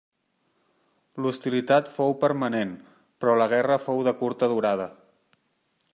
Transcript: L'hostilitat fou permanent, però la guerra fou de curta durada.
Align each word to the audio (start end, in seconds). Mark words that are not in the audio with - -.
L'hostilitat 1.25 1.91
fou 1.99 2.15
permanent, 2.23 2.73
però 3.23 3.37
la 3.43 3.49
guerra 3.53 3.81
fou 3.87 4.03
de 4.09 4.15
curta 4.23 4.51
durada. 4.55 4.93